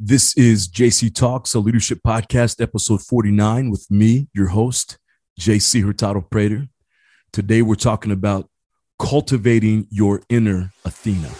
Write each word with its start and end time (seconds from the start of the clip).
This 0.00 0.36
is 0.36 0.68
JC 0.68 1.12
Talks, 1.12 1.54
a 1.54 1.58
leadership 1.58 1.98
podcast, 2.06 2.62
episode 2.62 3.02
49, 3.02 3.68
with 3.68 3.90
me, 3.90 4.28
your 4.32 4.46
host, 4.46 4.96
JC 5.40 5.82
Hurtado 5.82 6.20
Prater. 6.20 6.68
Today, 7.32 7.62
we're 7.62 7.74
talking 7.74 8.12
about 8.12 8.48
cultivating 9.00 9.88
your 9.90 10.22
inner 10.28 10.70
Athena. 10.84 11.30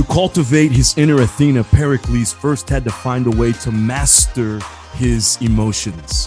To 0.00 0.06
cultivate 0.06 0.72
his 0.72 0.96
inner 0.96 1.20
Athena, 1.20 1.62
Pericles 1.62 2.32
first 2.32 2.70
had 2.70 2.84
to 2.84 2.90
find 2.90 3.26
a 3.26 3.30
way 3.30 3.52
to 3.52 3.70
master 3.70 4.58
his 4.94 5.36
emotions. 5.42 6.26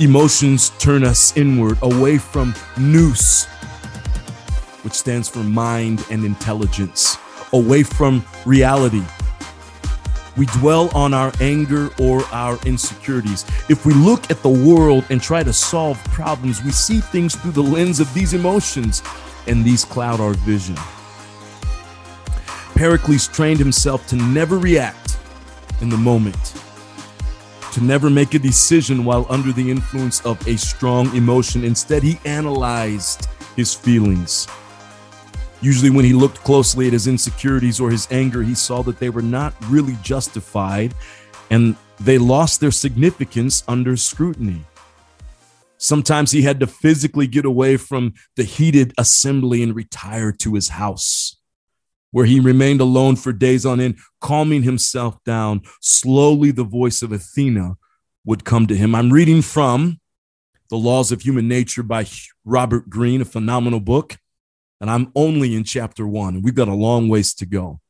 Emotions 0.00 0.70
turn 0.78 1.04
us 1.04 1.36
inward, 1.36 1.76
away 1.82 2.16
from 2.16 2.54
nous, 2.78 3.44
which 4.80 4.94
stands 4.94 5.28
for 5.28 5.40
mind 5.40 6.06
and 6.10 6.24
intelligence, 6.24 7.18
away 7.52 7.82
from 7.82 8.24
reality. 8.46 9.04
We 10.38 10.46
dwell 10.46 10.88
on 10.96 11.12
our 11.12 11.34
anger 11.42 11.90
or 12.00 12.24
our 12.32 12.58
insecurities. 12.64 13.44
If 13.68 13.84
we 13.84 13.92
look 13.92 14.30
at 14.30 14.42
the 14.42 14.48
world 14.48 15.04
and 15.10 15.20
try 15.20 15.42
to 15.42 15.52
solve 15.52 16.02
problems, 16.04 16.64
we 16.64 16.70
see 16.70 17.00
things 17.00 17.36
through 17.36 17.52
the 17.52 17.62
lens 17.62 18.00
of 18.00 18.10
these 18.14 18.32
emotions, 18.32 19.02
and 19.46 19.62
these 19.62 19.84
cloud 19.84 20.18
our 20.18 20.32
vision. 20.32 20.76
Pericles 22.76 23.26
trained 23.28 23.58
himself 23.58 24.06
to 24.08 24.16
never 24.16 24.58
react 24.58 25.16
in 25.80 25.88
the 25.88 25.96
moment, 25.96 26.60
to 27.72 27.82
never 27.82 28.10
make 28.10 28.34
a 28.34 28.38
decision 28.38 29.02
while 29.02 29.24
under 29.30 29.50
the 29.50 29.70
influence 29.70 30.24
of 30.26 30.46
a 30.46 30.58
strong 30.58 31.06
emotion. 31.16 31.64
Instead, 31.64 32.02
he 32.02 32.20
analyzed 32.26 33.28
his 33.56 33.72
feelings. 33.72 34.46
Usually, 35.62 35.88
when 35.88 36.04
he 36.04 36.12
looked 36.12 36.44
closely 36.44 36.86
at 36.86 36.92
his 36.92 37.06
insecurities 37.06 37.80
or 37.80 37.90
his 37.90 38.06
anger, 38.10 38.42
he 38.42 38.54
saw 38.54 38.82
that 38.82 38.98
they 38.98 39.08
were 39.08 39.22
not 39.22 39.54
really 39.70 39.96
justified 40.02 40.94
and 41.48 41.76
they 41.98 42.18
lost 42.18 42.60
their 42.60 42.70
significance 42.70 43.64
under 43.66 43.96
scrutiny. 43.96 44.66
Sometimes 45.78 46.30
he 46.30 46.42
had 46.42 46.60
to 46.60 46.66
physically 46.66 47.26
get 47.26 47.46
away 47.46 47.78
from 47.78 48.12
the 48.36 48.44
heated 48.44 48.92
assembly 48.98 49.62
and 49.62 49.74
retire 49.74 50.30
to 50.30 50.52
his 50.52 50.68
house 50.68 51.35
where 52.16 52.24
he 52.24 52.40
remained 52.40 52.80
alone 52.80 53.14
for 53.14 53.30
days 53.30 53.66
on 53.66 53.78
end, 53.78 53.98
calming 54.22 54.62
himself 54.62 55.22
down. 55.24 55.60
Slowly, 55.82 56.50
the 56.50 56.64
voice 56.64 57.02
of 57.02 57.12
Athena 57.12 57.76
would 58.24 58.42
come 58.42 58.66
to 58.68 58.74
him. 58.74 58.94
I'm 58.94 59.12
reading 59.12 59.42
from 59.42 60.00
The 60.70 60.78
Laws 60.78 61.12
of 61.12 61.20
Human 61.20 61.46
Nature 61.46 61.82
by 61.82 62.06
Robert 62.42 62.88
Greene, 62.88 63.20
a 63.20 63.26
phenomenal 63.26 63.80
book. 63.80 64.16
And 64.80 64.88
I'm 64.88 65.12
only 65.14 65.54
in 65.54 65.64
chapter 65.64 66.06
one, 66.06 66.40
we've 66.40 66.54
got 66.54 66.68
a 66.68 66.74
long 66.74 67.10
ways 67.10 67.34
to 67.34 67.44
go. 67.44 67.80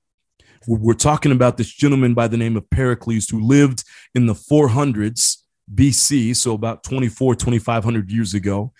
We're 0.66 0.94
talking 0.94 1.30
about 1.30 1.56
this 1.56 1.72
gentleman 1.72 2.12
by 2.12 2.26
the 2.26 2.36
name 2.36 2.56
of 2.56 2.68
Pericles 2.68 3.28
who 3.28 3.40
lived 3.40 3.84
in 4.12 4.26
the 4.26 4.34
400s 4.34 5.36
BC, 5.72 6.34
so 6.34 6.52
about 6.52 6.82
24, 6.82 7.36
2500 7.36 8.10
years 8.10 8.34
ago. 8.34 8.72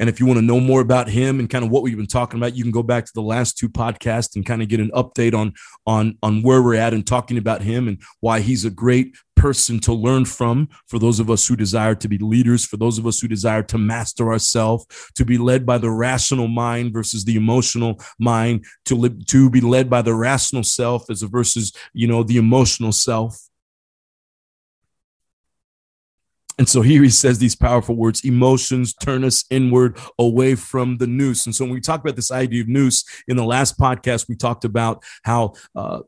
And 0.00 0.08
if 0.08 0.18
you 0.18 0.24
want 0.24 0.38
to 0.38 0.44
know 0.44 0.58
more 0.58 0.80
about 0.80 1.10
him 1.10 1.38
and 1.38 1.48
kind 1.48 1.62
of 1.62 1.70
what 1.70 1.82
we've 1.82 1.96
been 1.96 2.06
talking 2.06 2.40
about, 2.40 2.56
you 2.56 2.64
can 2.64 2.72
go 2.72 2.82
back 2.82 3.04
to 3.04 3.12
the 3.14 3.22
last 3.22 3.58
two 3.58 3.68
podcasts 3.68 4.34
and 4.34 4.46
kind 4.46 4.62
of 4.62 4.68
get 4.68 4.80
an 4.80 4.90
update 4.92 5.34
on 5.34 5.52
on 5.86 6.16
on 6.22 6.42
where 6.42 6.62
we're 6.62 6.74
at 6.74 6.94
and 6.94 7.06
talking 7.06 7.36
about 7.36 7.60
him 7.60 7.86
and 7.86 8.00
why 8.20 8.40
he's 8.40 8.64
a 8.64 8.70
great 8.70 9.14
person 9.36 9.78
to 9.80 9.92
learn 9.92 10.24
from 10.24 10.68
for 10.86 10.98
those 10.98 11.20
of 11.20 11.30
us 11.30 11.46
who 11.46 11.54
desire 11.54 11.94
to 11.94 12.08
be 12.08 12.18
leaders, 12.18 12.64
for 12.64 12.78
those 12.78 12.98
of 12.98 13.06
us 13.06 13.20
who 13.20 13.28
desire 13.28 13.62
to 13.62 13.76
master 13.76 14.32
ourselves, 14.32 14.86
to 15.14 15.24
be 15.24 15.36
led 15.36 15.66
by 15.66 15.76
the 15.76 15.90
rational 15.90 16.48
mind 16.48 16.92
versus 16.94 17.24
the 17.24 17.36
emotional 17.36 18.00
mind, 18.18 18.64
to 18.86 18.94
live, 18.94 19.26
to 19.26 19.50
be 19.50 19.60
led 19.60 19.90
by 19.90 20.00
the 20.00 20.14
rational 20.14 20.62
self 20.62 21.10
as 21.10 21.20
versus, 21.22 21.72
you 21.92 22.06
know, 22.06 22.22
the 22.22 22.38
emotional 22.38 22.92
self. 22.92 23.49
And 26.60 26.68
so 26.68 26.82
here 26.82 27.02
he 27.02 27.08
says 27.08 27.38
these 27.38 27.56
powerful 27.56 27.96
words 27.96 28.22
emotions 28.22 28.92
turn 28.92 29.24
us 29.24 29.46
inward 29.48 29.98
away 30.18 30.54
from 30.56 30.98
the 30.98 31.06
nous. 31.06 31.46
And 31.46 31.54
so 31.54 31.64
when 31.64 31.72
we 31.72 31.80
talk 31.80 32.00
about 32.00 32.16
this 32.16 32.30
idea 32.30 32.60
of 32.60 32.68
nous 32.68 33.02
in 33.26 33.38
the 33.38 33.46
last 33.46 33.78
podcast, 33.78 34.28
we 34.28 34.36
talked 34.36 34.66
about 34.66 35.02
how 35.22 35.54
uh, 35.74 36.00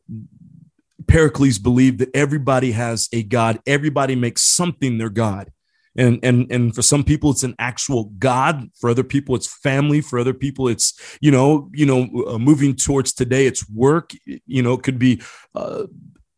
Pericles 1.06 1.58
believed 1.58 2.00
that 2.00 2.10
everybody 2.14 2.72
has 2.72 3.08
a 3.14 3.22
God, 3.22 3.60
everybody 3.66 4.14
makes 4.14 4.42
something 4.42 4.98
their 4.98 5.08
God. 5.08 5.50
And, 5.96 6.20
and 6.22 6.50
and 6.50 6.74
for 6.74 6.80
some 6.80 7.04
people 7.04 7.32
it's 7.32 7.42
an 7.42 7.54
actual 7.58 8.04
god 8.18 8.70
for 8.80 8.88
other 8.88 9.04
people 9.04 9.36
it's 9.36 9.46
family 9.46 10.00
for 10.00 10.18
other 10.18 10.32
people 10.32 10.66
it's 10.66 10.98
you 11.20 11.30
know 11.30 11.68
you 11.74 11.84
know 11.84 12.08
uh, 12.28 12.38
moving 12.38 12.74
towards 12.74 13.12
today 13.12 13.44
it's 13.44 13.68
work 13.68 14.12
you 14.24 14.62
know 14.62 14.72
it 14.72 14.82
could 14.84 14.98
be 14.98 15.20
uh, 15.54 15.84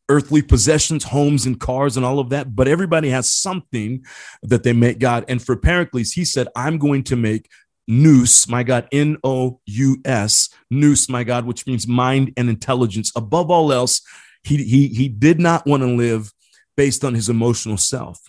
earthly 0.09 0.42
possessions, 0.42 1.04
homes 1.04 1.47
and 1.47 1.59
cars 1.59 1.97
and 1.97 2.04
all 2.04 2.19
of 2.19 2.31
that, 2.31 2.54
but 2.54 2.69
everybody 2.69 3.09
has 3.10 3.31
something 3.31 4.04
that 4.42 4.62
they 4.62 4.72
make 4.72 4.98
God. 4.98 5.25
And 5.28 5.42
for 5.42 5.56
Pericles, 5.56 6.12
he 6.12 6.25
said, 6.25 6.48
I'm 6.54 6.78
going 6.78 7.04
to 7.04 7.16
make 7.16 7.48
nous, 7.87 8.48
my 8.48 8.62
God, 8.62 8.88
N 8.92 9.16
O 9.25 9.60
U 9.66 9.97
S, 10.04 10.48
nous, 10.70 11.09
my 11.09 11.25
God, 11.25 11.44
which 11.44 11.66
means 11.66 11.87
mind 11.87 12.32
and 12.37 12.48
intelligence. 12.48 13.12
Above 13.16 13.50
all 13.50 13.72
else, 13.72 14.03
he, 14.42 14.59
he, 14.65 14.88
he 14.88 15.09
did 15.09 15.38
not 15.38 15.66
want 15.66 15.82
to 15.82 15.88
live 15.88 16.32
based 16.76 17.04
on 17.04 17.15
his 17.15 17.28
emotional 17.28 17.76
self 17.76 18.21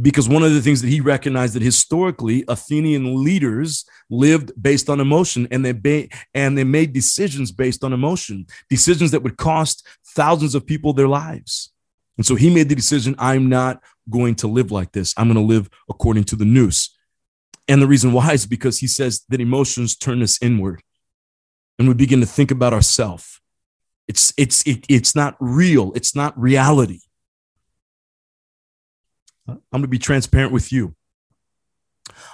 because 0.00 0.28
one 0.28 0.42
of 0.42 0.52
the 0.52 0.60
things 0.60 0.82
that 0.82 0.88
he 0.88 1.00
recognized 1.00 1.54
that 1.54 1.62
historically 1.62 2.44
Athenian 2.48 3.24
leaders 3.24 3.86
lived 4.10 4.52
based 4.60 4.90
on 4.90 5.00
emotion 5.00 5.48
and 5.50 5.64
they 5.64 5.72
ba- 5.72 6.08
and 6.34 6.58
they 6.58 6.64
made 6.64 6.92
decisions 6.92 7.50
based 7.50 7.82
on 7.82 7.92
emotion, 7.92 8.46
decisions 8.68 9.10
that 9.12 9.22
would 9.22 9.38
cost 9.38 9.86
thousands 10.14 10.54
of 10.54 10.66
people 10.66 10.92
their 10.92 11.08
lives. 11.08 11.72
And 12.16 12.26
so 12.26 12.34
he 12.34 12.52
made 12.52 12.68
the 12.68 12.74
decision 12.74 13.14
I'm 13.18 13.48
not 13.48 13.82
going 14.10 14.34
to 14.36 14.48
live 14.48 14.72
like 14.72 14.92
this. 14.92 15.14
I'm 15.16 15.32
going 15.32 15.36
to 15.36 15.54
live 15.54 15.68
according 15.88 16.24
to 16.24 16.36
the 16.36 16.44
nous. 16.44 16.90
And 17.68 17.80
the 17.82 17.86
reason 17.86 18.12
why 18.12 18.32
is 18.32 18.46
because 18.46 18.78
he 18.78 18.86
says 18.86 19.24
that 19.28 19.40
emotions 19.40 19.96
turn 19.96 20.22
us 20.22 20.38
inward 20.42 20.82
and 21.78 21.86
we 21.86 21.94
begin 21.94 22.20
to 22.20 22.26
think 22.26 22.50
about 22.50 22.72
ourselves. 22.72 23.40
It's 24.08 24.32
it's 24.36 24.66
it, 24.66 24.86
it's 24.88 25.14
not 25.14 25.36
real. 25.38 25.92
It's 25.94 26.16
not 26.16 26.38
reality. 26.38 27.00
I'm 29.46 29.60
going 29.70 29.82
to 29.82 29.88
be 29.88 29.98
transparent 29.98 30.52
with 30.52 30.72
you. 30.72 30.94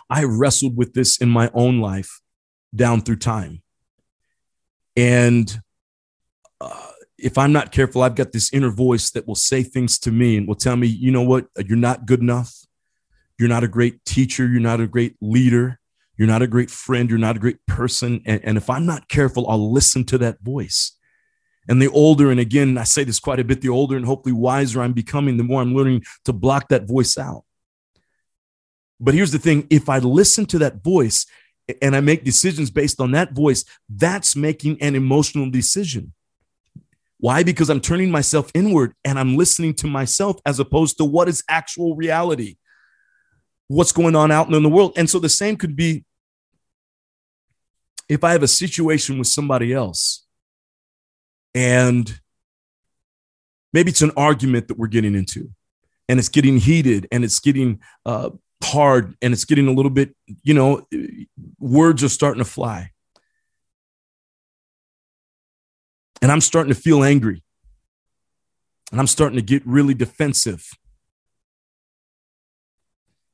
I 0.08 0.24
wrestled 0.24 0.76
with 0.76 0.94
this 0.94 1.18
in 1.18 1.28
my 1.28 1.50
own 1.54 1.80
life 1.80 2.20
down 2.74 3.02
through 3.02 3.16
time. 3.16 3.62
And 4.96 5.60
uh, 6.60 6.90
if 7.24 7.38
I'm 7.38 7.52
not 7.52 7.72
careful, 7.72 8.02
I've 8.02 8.14
got 8.14 8.32
this 8.32 8.52
inner 8.52 8.70
voice 8.70 9.10
that 9.12 9.26
will 9.26 9.34
say 9.34 9.62
things 9.62 9.98
to 10.00 10.12
me 10.12 10.36
and 10.36 10.46
will 10.46 10.54
tell 10.54 10.76
me, 10.76 10.86
you 10.86 11.10
know 11.10 11.22
what, 11.22 11.46
you're 11.56 11.78
not 11.78 12.04
good 12.04 12.20
enough. 12.20 12.66
You're 13.38 13.48
not 13.48 13.64
a 13.64 13.68
great 13.68 14.04
teacher. 14.04 14.46
You're 14.46 14.60
not 14.60 14.80
a 14.80 14.86
great 14.86 15.16
leader. 15.22 15.80
You're 16.18 16.28
not 16.28 16.42
a 16.42 16.46
great 16.46 16.70
friend. 16.70 17.08
You're 17.08 17.18
not 17.18 17.36
a 17.36 17.40
great 17.40 17.64
person. 17.66 18.20
And, 18.26 18.42
and 18.44 18.56
if 18.58 18.68
I'm 18.68 18.84
not 18.84 19.08
careful, 19.08 19.48
I'll 19.48 19.72
listen 19.72 20.04
to 20.04 20.18
that 20.18 20.40
voice. 20.42 20.92
And 21.66 21.80
the 21.80 21.88
older, 21.88 22.30
and 22.30 22.38
again, 22.38 22.76
I 22.76 22.84
say 22.84 23.04
this 23.04 23.18
quite 23.18 23.40
a 23.40 23.44
bit, 23.44 23.62
the 23.62 23.70
older 23.70 23.96
and 23.96 24.04
hopefully 24.04 24.34
wiser 24.34 24.82
I'm 24.82 24.92
becoming, 24.92 25.38
the 25.38 25.44
more 25.44 25.62
I'm 25.62 25.74
learning 25.74 26.04
to 26.26 26.32
block 26.34 26.68
that 26.68 26.86
voice 26.86 27.16
out. 27.16 27.44
But 29.00 29.14
here's 29.14 29.32
the 29.32 29.38
thing 29.38 29.66
if 29.70 29.88
I 29.88 29.98
listen 29.98 30.44
to 30.46 30.58
that 30.58 30.84
voice 30.84 31.24
and 31.80 31.96
I 31.96 32.00
make 32.00 32.22
decisions 32.22 32.70
based 32.70 33.00
on 33.00 33.12
that 33.12 33.32
voice, 33.32 33.64
that's 33.88 34.36
making 34.36 34.80
an 34.82 34.94
emotional 34.94 35.50
decision. 35.50 36.12
Why? 37.24 37.42
Because 37.42 37.70
I'm 37.70 37.80
turning 37.80 38.10
myself 38.10 38.50
inward 38.52 38.92
and 39.02 39.18
I'm 39.18 39.34
listening 39.34 39.72
to 39.76 39.86
myself 39.86 40.36
as 40.44 40.60
opposed 40.60 40.98
to 40.98 41.06
what 41.06 41.26
is 41.26 41.42
actual 41.48 41.96
reality, 41.96 42.56
what's 43.66 43.92
going 43.92 44.14
on 44.14 44.30
out 44.30 44.52
in 44.52 44.62
the 44.62 44.68
world. 44.68 44.92
And 44.98 45.08
so 45.08 45.18
the 45.18 45.30
same 45.30 45.56
could 45.56 45.74
be 45.74 46.04
if 48.10 48.24
I 48.24 48.32
have 48.32 48.42
a 48.42 48.46
situation 48.46 49.16
with 49.16 49.26
somebody 49.26 49.72
else 49.72 50.26
and 51.54 52.20
maybe 53.72 53.90
it's 53.90 54.02
an 54.02 54.12
argument 54.18 54.68
that 54.68 54.76
we're 54.76 54.88
getting 54.88 55.14
into 55.14 55.48
and 56.10 56.18
it's 56.18 56.28
getting 56.28 56.58
heated 56.58 57.08
and 57.10 57.24
it's 57.24 57.40
getting 57.40 57.80
uh, 58.04 58.28
hard 58.62 59.16
and 59.22 59.32
it's 59.32 59.46
getting 59.46 59.66
a 59.66 59.72
little 59.72 59.90
bit, 59.90 60.14
you 60.42 60.52
know, 60.52 60.86
words 61.58 62.04
are 62.04 62.10
starting 62.10 62.44
to 62.44 62.50
fly. 62.50 62.90
And 66.24 66.32
I'm 66.32 66.40
starting 66.40 66.72
to 66.72 66.80
feel 66.80 67.04
angry. 67.04 67.42
And 68.90 68.98
I'm 68.98 69.06
starting 69.06 69.36
to 69.36 69.44
get 69.44 69.60
really 69.66 69.92
defensive. 69.92 70.66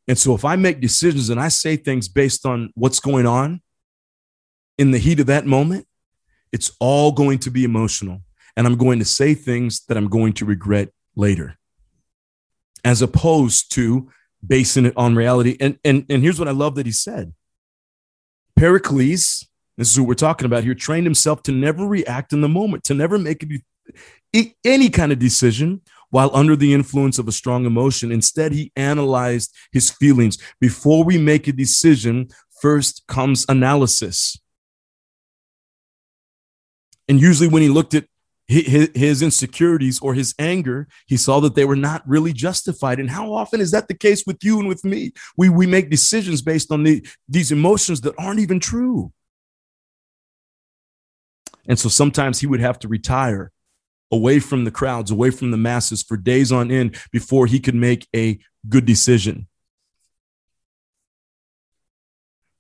And 0.08 0.19
so 0.19 0.34
if 0.34 0.44
I 0.44 0.56
make 0.56 0.81
decisions 0.81 1.31
and 1.31 1.38
I 1.38 1.50
say 1.50 1.76
things 1.76 2.08
based 2.08 2.44
on 2.44 2.72
what's 2.75 2.98
going 2.98 3.26
on 3.26 3.60
in 4.76 4.90
the 4.90 4.98
heat 4.98 5.20
of 5.20 5.26
that 5.26 5.46
moment, 5.46 5.87
it's 6.50 6.72
all 6.81 7.12
going 7.12 7.38
to 7.38 7.50
be 7.50 7.62
emotional. 7.62 8.22
and 8.56 8.66
I'm 8.66 8.76
going 8.76 8.98
to 8.98 9.04
say 9.04 9.34
things 9.34 9.84
that 9.86 9.96
I'm 9.96 10.08
going 10.08 10.32
to 10.32 10.44
regret 10.44 10.88
later, 11.14 11.56
as 12.84 13.02
opposed 13.02 13.72
to 13.75 14.10
basing 14.44 14.84
it 14.84 14.94
on 14.96 15.14
reality. 15.14 15.56
And, 15.60 15.78
and, 15.84 16.06
and 16.10 16.25
here's 16.25 16.40
what 16.40 16.48
I 16.48 16.50
love 16.50 16.75
that 16.75 16.86
he 16.86 16.93
said 16.93 17.34
Pericles, 18.56 19.46
this 19.81 19.91
is 19.91 19.99
what 19.99 20.09
we're 20.09 20.15
talking 20.15 20.47
about 20.47 20.62
here, 20.62 20.75
trained 20.75 21.06
himself 21.06 21.43
to 21.44 21.53
never 21.53 21.87
react 21.87 22.32
in 22.32 22.43
the 22.43 22.49
moment, 22.49 22.85
to 22.85 22.94
never 22.94 23.19
make 23.19 23.44
any 24.65 24.91
kind 24.91 25.11
of 25.11 25.19
decision 25.19 25.81
while 26.11 26.31
under 26.35 26.55
the 26.55 26.75
influence 26.75 27.19
of 27.19 27.27
a 27.27 27.32
strong 27.32 27.65
emotion. 27.65 28.12
Instead, 28.12 28.53
he 28.53 28.73
analyzed 28.77 29.55
his 29.73 29.91
feelings. 29.91 30.37
Before 30.61 31.03
we 31.03 31.17
make 31.17 31.49
a 31.49 31.53
decision, 31.53 32.29
first 32.61 33.06
comes 33.06 33.47
analysis. 33.49 34.38
And 37.09 37.21
usually, 37.21 37.49
when 37.49 37.62
he 37.62 37.69
looked 37.69 37.94
at 37.94 38.05
his 38.47 39.23
insecurities 39.23 40.00
or 40.00 40.12
his 40.12 40.35
anger, 40.38 40.88
he 41.06 41.17
saw 41.17 41.38
that 41.41 41.55
they 41.55 41.65
were 41.65 41.77
not 41.77 42.03
really 42.06 42.32
justified. 42.32 42.99
And 42.99 43.09
how 43.09 43.32
often 43.32 43.61
is 43.61 43.71
that 43.71 43.87
the 43.87 43.94
case 43.94 44.25
with 44.27 44.43
you 44.43 44.59
and 44.59 44.69
with 44.69 44.85
me? 44.85 45.12
We, 45.37 45.49
we 45.49 45.67
make 45.67 45.88
decisions 45.88 46.43
based 46.43 46.73
on 46.73 46.82
the, 46.82 47.06
these 47.29 47.53
emotions 47.53 48.00
that 48.03 48.15
aren't 48.19 48.41
even 48.41 48.59
true. 48.59 49.12
And 51.68 51.78
so 51.78 51.88
sometimes 51.88 52.40
he 52.40 52.46
would 52.46 52.60
have 52.60 52.78
to 52.80 52.88
retire 52.88 53.52
away 54.10 54.40
from 54.40 54.64
the 54.64 54.70
crowds, 54.70 55.10
away 55.10 55.30
from 55.30 55.50
the 55.50 55.56
masses 55.56 56.02
for 56.02 56.16
days 56.16 56.50
on 56.50 56.70
end 56.70 56.96
before 57.12 57.46
he 57.46 57.60
could 57.60 57.74
make 57.74 58.08
a 58.14 58.38
good 58.68 58.84
decision. 58.84 59.46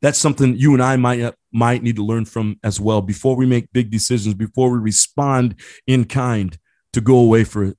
That's 0.02 0.18
something 0.18 0.56
you 0.56 0.72
and 0.72 0.82
I 0.82 0.96
might 0.96 1.20
uh, 1.20 1.32
might 1.52 1.82
need 1.82 1.96
to 1.96 2.04
learn 2.04 2.24
from 2.24 2.58
as 2.64 2.80
well 2.80 3.02
before 3.02 3.36
we 3.36 3.44
make 3.44 3.72
big 3.72 3.90
decisions, 3.90 4.34
before 4.34 4.70
we 4.70 4.78
respond 4.78 5.56
in 5.86 6.04
kind, 6.06 6.56
to 6.92 7.00
go 7.00 7.18
away 7.18 7.44
for 7.44 7.74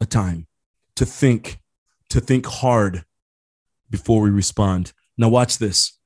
a 0.00 0.06
time, 0.06 0.46
to 0.94 1.04
think, 1.04 1.58
to 2.10 2.20
think 2.20 2.46
hard 2.46 3.04
before 3.90 4.20
we 4.20 4.30
respond. 4.30 4.92
Now, 5.18 5.28
watch 5.28 5.58
this. 5.58 5.98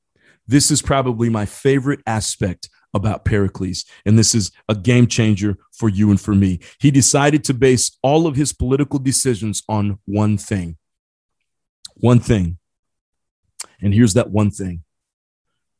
This 0.47 0.71
is 0.71 0.81
probably 0.81 1.29
my 1.29 1.45
favorite 1.45 1.99
aspect 2.07 2.69
about 2.93 3.25
Pericles, 3.25 3.85
and 4.05 4.17
this 4.17 4.33
is 4.33 4.51
a 4.67 4.75
game 4.75 5.07
changer 5.07 5.57
for 5.71 5.89
you 5.89 6.09
and 6.09 6.19
for 6.19 6.33
me. 6.33 6.59
He 6.79 6.91
decided 6.91 7.43
to 7.45 7.53
base 7.53 7.97
all 8.01 8.27
of 8.27 8.35
his 8.35 8.53
political 8.53 8.99
decisions 8.99 9.63
on 9.69 9.99
one 10.05 10.37
thing. 10.37 10.77
One 11.95 12.19
thing. 12.19 12.57
And 13.81 13.93
here's 13.93 14.13
that 14.13 14.31
one 14.31 14.51
thing 14.51 14.83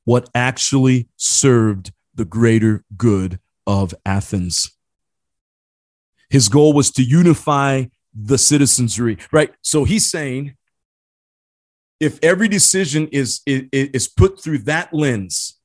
what 0.05 0.29
actually 0.33 1.07
served 1.17 1.91
the 2.15 2.25
greater 2.25 2.83
good 2.97 3.39
of 3.67 3.93
Athens. 4.05 4.71
His 6.29 6.49
goal 6.49 6.73
was 6.73 6.89
to 6.91 7.03
unify 7.03 7.85
the 8.13 8.37
citizenry, 8.37 9.17
right? 9.31 9.51
So 9.61 9.83
he's 9.83 10.09
saying 10.09 10.55
if 11.99 12.17
every 12.23 12.47
decision 12.47 13.07
is, 13.09 13.41
is, 13.45 13.65
is 13.71 14.07
put 14.07 14.41
through 14.41 14.59
that 14.59 14.93
lens, 14.93 15.58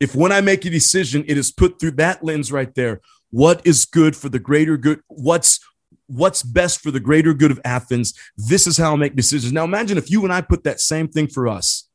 if 0.00 0.14
when 0.14 0.32
I 0.32 0.40
make 0.40 0.64
a 0.64 0.70
decision, 0.70 1.24
it 1.28 1.36
is 1.36 1.52
put 1.52 1.78
through 1.78 1.92
that 1.92 2.24
lens 2.24 2.50
right 2.50 2.74
there, 2.74 3.02
what 3.30 3.64
is 3.64 3.84
good 3.84 4.16
for 4.16 4.28
the 4.28 4.38
greater 4.38 4.76
good? 4.76 5.00
What's 5.08 5.60
what's 6.06 6.42
best 6.42 6.80
for 6.80 6.90
the 6.90 6.98
greater 6.98 7.34
good 7.34 7.52
of 7.52 7.60
Athens? 7.64 8.14
This 8.36 8.66
is 8.66 8.76
how 8.76 8.94
I 8.94 8.96
make 8.96 9.14
decisions. 9.14 9.52
Now 9.52 9.64
imagine 9.64 9.98
if 9.98 10.10
you 10.10 10.24
and 10.24 10.32
I 10.32 10.40
put 10.40 10.64
that 10.64 10.80
same 10.80 11.06
thing 11.06 11.28
for 11.28 11.46
us. 11.46 11.86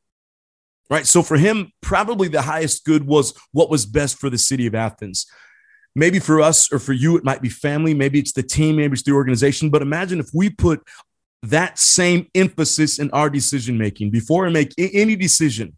Right? 0.88 1.06
So 1.06 1.22
for 1.22 1.36
him, 1.36 1.72
probably 1.82 2.28
the 2.28 2.42
highest 2.42 2.84
good 2.84 3.06
was 3.06 3.34
what 3.52 3.68
was 3.68 3.84
best 3.84 4.18
for 4.18 4.30
the 4.30 4.38
city 4.38 4.66
of 4.66 4.74
Athens. 4.74 5.26
Maybe 5.96 6.20
for 6.20 6.40
us 6.40 6.72
or 6.72 6.78
for 6.78 6.92
you, 6.92 7.16
it 7.16 7.24
might 7.24 7.42
be 7.42 7.48
family. 7.48 7.92
Maybe 7.92 8.20
it's 8.20 8.32
the 8.32 8.42
team. 8.42 8.76
Maybe 8.76 8.92
it's 8.92 9.02
the 9.02 9.12
organization. 9.12 9.68
But 9.68 9.82
imagine 9.82 10.20
if 10.20 10.28
we 10.32 10.48
put 10.48 10.86
that 11.42 11.78
same 11.78 12.28
emphasis 12.34 12.98
in 13.00 13.10
our 13.10 13.28
decision 13.28 13.76
making 13.76 14.10
before 14.10 14.46
I 14.46 14.50
make 14.50 14.72
any 14.78 15.16
decision 15.16 15.76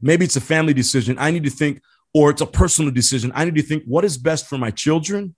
Maybe 0.00 0.24
it's 0.24 0.36
a 0.36 0.40
family 0.40 0.74
decision. 0.74 1.16
I 1.18 1.30
need 1.30 1.44
to 1.44 1.50
think, 1.50 1.80
or 2.14 2.30
it's 2.30 2.40
a 2.40 2.46
personal 2.46 2.90
decision. 2.90 3.32
I 3.34 3.44
need 3.44 3.56
to 3.56 3.62
think 3.62 3.84
what 3.86 4.04
is 4.04 4.18
best 4.18 4.46
for 4.46 4.58
my 4.58 4.70
children. 4.70 5.34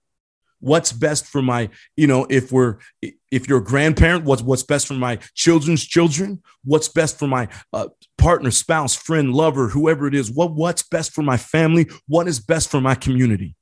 What's 0.63 0.93
best 0.93 1.27
for 1.27 1.41
my, 1.41 1.71
you 1.97 2.07
know, 2.07 2.27
if 2.29 2.53
we're, 2.53 2.77
if 3.31 3.49
you're 3.49 3.59
a 3.59 3.65
grandparent, 3.65 4.27
what's 4.27 4.43
what's 4.43 4.63
best 4.63 4.87
for 4.87 4.93
my 4.93 5.17
children's 5.35 5.87
children? 5.87 6.43
What's 6.65 6.89
best 6.89 7.19
for 7.19 7.27
my 7.27 7.49
uh, 7.73 7.89
partner, 8.19 8.51
spouse, 8.51 8.95
friend, 8.95 9.33
lover, 9.33 9.69
whoever 9.69 10.07
it 10.07 10.15
is? 10.15 10.31
What 10.31 10.53
what's 10.53 10.83
best 10.83 11.13
for 11.13 11.23
my 11.23 11.39
family? 11.39 11.89
What 12.09 12.29
is 12.29 12.41
best 12.41 12.71
for 12.71 12.79
my 12.79 12.95
community? 12.95 13.57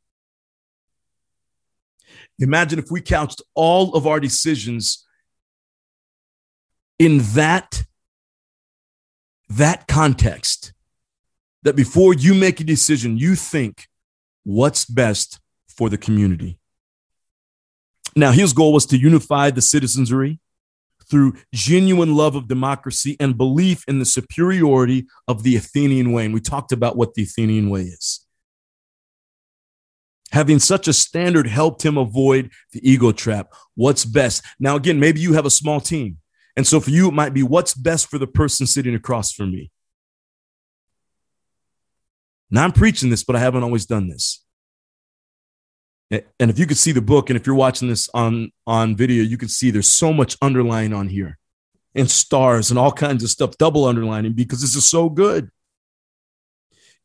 Imagine 2.41 2.81
if 2.81 2.91
we 2.91 3.01
couched 3.01 3.43
all 3.55 3.95
of 3.95 4.07
our 4.09 4.19
decisions 4.19 5.07
in 6.99 7.19
that 7.35 7.85
that 9.49 9.87
context 9.87 10.73
that 11.63 11.77
before 11.77 12.15
you 12.15 12.35
make 12.35 12.61
a 12.61 12.65
decision, 12.65 13.19
you 13.19 13.35
think 13.35 13.87
what's 14.45 14.85
best 14.85 15.41
for 15.69 15.89
the 15.89 15.99
community. 15.99 16.59
Now, 18.17 18.33
his 18.33 18.53
goal 18.53 18.73
was 18.73 18.87
to 18.87 18.99
unify 18.99 19.51
the 19.51 19.63
citizenry 19.63 20.41
through 21.11 21.35
genuine 21.55 22.15
love 22.15 22.35
of 22.35 22.49
democracy 22.49 23.17
and 23.19 23.39
belief 23.39 23.85
in 23.89 23.99
the 23.99 24.05
superiority 24.05 25.07
of 25.27 25.43
the 25.43 25.57
Athenian 25.57 26.13
way. 26.13 26.25
And 26.25 26.35
we 26.35 26.41
talked 26.41 26.73
about 26.73 26.97
what 26.97 27.15
the 27.15 27.23
Athenian 27.23 27.71
way 27.71 27.83
is. 27.83 28.25
Having 30.33 30.59
such 30.59 30.89
a 30.89 30.93
standard 30.93 31.47
helped 31.47 31.85
him 31.85 31.97
avoid 31.97 32.51
the 32.73 32.89
ego 32.89 33.13
trap. 33.13 33.53
What's 33.75 34.05
best? 34.05 34.45
Now, 34.61 34.77
again, 34.77 35.01
maybe 35.01 35.21
you 35.21 35.33
have 35.33 35.47
a 35.47 35.51
small 35.51 35.81
team. 35.81 36.19
And 36.57 36.67
so 36.67 36.81
for 36.81 36.91
you, 36.91 37.09
it 37.09 37.15
might 37.15 37.33
be 37.33 37.43
what's 37.43 37.73
best 37.73 38.11
for 38.11 38.19
the 38.19 38.27
person 38.27 38.67
sitting 38.67 38.95
across 38.95 39.33
from 39.33 39.53
me. 39.53 39.71
Now 42.51 42.65
I'm 42.65 42.73
preaching 42.73 43.11
this, 43.11 43.25
but 43.25 43.37
I 43.37 43.41
haven't 43.41 43.63
always 43.63 43.87
done 43.87 44.09
this. 44.09 44.45
And 46.11 46.51
if 46.51 46.59
you 46.59 46.67
could 46.67 46.79
see 46.79 46.93
the 46.93 47.03
book, 47.03 47.29
and 47.29 47.39
if 47.39 47.47
you're 47.47 47.55
watching 47.55 47.89
this 47.89 48.09
on 48.15 48.51
on 48.67 48.97
video, 48.97 49.23
you 49.23 49.37
can 49.37 49.49
see 49.49 49.71
there's 49.71 49.91
so 49.91 50.13
much 50.13 50.37
underlining 50.41 50.95
on 50.95 51.09
here, 51.09 51.39
and 51.95 52.11
stars 52.11 52.71
and 52.71 52.79
all 52.79 52.93
kinds 52.93 53.23
of 53.23 53.29
stuff, 53.29 53.59
double 53.59 53.85
underlining 53.85 54.33
because 54.33 54.63
this 54.63 54.75
is 54.75 54.89
so 54.89 55.11
good. 55.11 55.51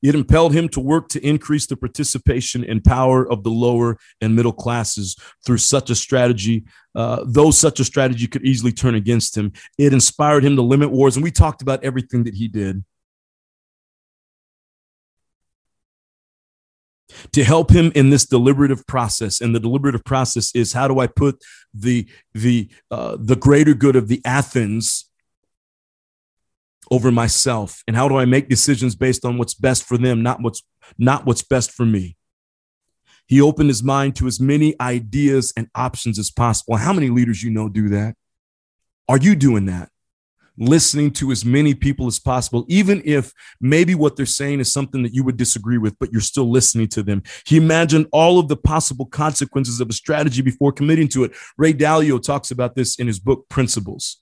It 0.02 0.16
impelled 0.16 0.54
him 0.54 0.68
to 0.70 0.82
work 0.82 1.08
to 1.10 1.26
increase 1.26 1.66
the 1.66 1.78
participation 1.78 2.64
and 2.64 2.84
power 2.84 3.30
of 3.30 3.44
the 3.44 3.50
lower 3.50 3.98
and 4.20 4.36
middle 4.36 4.52
classes 4.52 5.16
through 5.46 5.60
such 5.60 5.90
a 5.90 5.96
strategy. 5.96 6.66
Uh, 6.94 7.24
though 7.26 7.52
such 7.52 7.80
a 7.80 7.86
strategy 7.86 8.28
could 8.28 8.46
easily 8.46 8.74
turn 8.74 8.96
against 8.96 9.38
him, 9.38 9.54
it 9.78 9.94
inspired 9.94 10.44
him 10.44 10.58
to 10.58 10.62
limit 10.62 10.92
wars. 10.92 11.16
And 11.16 11.24
we 11.24 11.32
talked 11.32 11.62
about 11.62 11.84
everything 11.84 12.26
that 12.26 12.36
he 12.36 12.50
did. 12.50 12.84
To 17.32 17.44
help 17.44 17.72
him 17.72 17.92
in 17.96 18.10
this 18.10 18.26
deliberative 18.26 18.86
process. 18.88 19.42
And 19.42 19.56
the 19.56 19.60
deliberative 19.60 20.04
process 20.04 20.54
is 20.56 20.74
how 20.74 20.88
do 20.88 21.00
I 21.00 21.08
put 21.08 21.44
the 21.74 22.08
the 22.34 22.70
uh, 22.92 23.18
the 23.20 23.36
greater 23.36 23.74
good 23.74 23.96
of 23.96 24.08
the 24.08 24.22
Athens 24.26 25.10
over 26.92 27.12
myself, 27.12 27.82
and 27.88 27.96
how 27.96 28.08
do 28.08 28.18
I 28.18 28.26
make 28.26 28.50
decisions 28.50 28.96
based 28.96 29.26
on 29.26 29.38
what's 29.38 29.54
best 29.54 29.84
for 29.84 29.98
them, 29.98 30.22
not 30.22 30.42
what's 30.42 30.64
not 30.98 31.26
what's 31.26 31.44
best 31.44 31.72
for 31.72 31.86
me. 31.86 32.18
He 33.26 33.42
opened 33.42 33.70
his 33.70 33.84
mind 33.84 34.16
to 34.18 34.28
as 34.28 34.40
many 34.40 34.76
ideas 34.82 35.54
and 35.56 35.70
options 35.74 36.20
as 36.20 36.30
possible. 36.30 36.76
How 36.76 36.94
many 36.94 37.10
leaders 37.10 37.42
you 37.42 37.52
know 37.52 37.70
do 37.70 37.90
that? 37.90 38.16
Are 39.08 39.18
you 39.18 39.36
doing 39.36 39.66
that? 39.68 39.90
Listening 40.58 41.12
to 41.12 41.32
as 41.32 41.44
many 41.44 41.74
people 41.74 42.08
as 42.08 42.20
possible, 42.20 42.66
even 42.68 43.02
if 43.06 43.34
maybe 43.60 43.96
what 43.96 44.16
they're 44.16 44.26
saying 44.26 44.60
is 44.60 44.72
something 44.72 45.04
that 45.04 45.14
you 45.14 45.24
would 45.24 45.38
disagree 45.38 45.78
with, 45.78 45.98
but 46.00 46.12
you're 46.12 46.22
still 46.22 46.50
listening 46.50 46.88
to 46.88 47.04
them. 47.04 47.24
He 47.46 47.58
imagined 47.58 48.08
all 48.12 48.40
of 48.40 48.48
the 48.48 48.58
possible 48.58 49.06
consequences 49.06 49.80
of 49.80 49.90
a 49.90 49.94
strategy 49.94 50.42
before 50.42 50.72
committing 50.72 51.08
to 51.10 51.24
it. 51.24 51.32
Ray 51.58 51.74
Dalio 51.74 52.22
talks 52.22 52.52
about 52.52 52.76
this 52.76 53.00
in 53.00 53.08
his 53.08 53.20
book, 53.20 53.48
Principles. 53.50 54.20